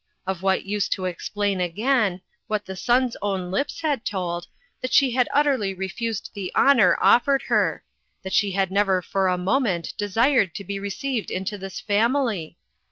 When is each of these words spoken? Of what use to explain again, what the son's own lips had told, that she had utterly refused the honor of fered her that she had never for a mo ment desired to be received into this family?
Of 0.25 0.41
what 0.41 0.65
use 0.65 0.89
to 0.97 1.05
explain 1.05 1.61
again, 1.61 2.21
what 2.47 2.65
the 2.65 2.75
son's 2.75 3.15
own 3.21 3.51
lips 3.51 3.81
had 3.81 4.03
told, 4.03 4.47
that 4.81 4.93
she 4.93 5.11
had 5.11 5.29
utterly 5.31 5.75
refused 5.75 6.31
the 6.33 6.51
honor 6.55 6.95
of 6.95 7.23
fered 7.25 7.43
her 7.49 7.83
that 8.23 8.33
she 8.33 8.53
had 8.53 8.71
never 8.71 9.03
for 9.03 9.27
a 9.27 9.37
mo 9.37 9.59
ment 9.59 9.93
desired 9.99 10.55
to 10.55 10.63
be 10.63 10.79
received 10.79 11.29
into 11.29 11.55
this 11.55 11.79
family? 11.79 12.57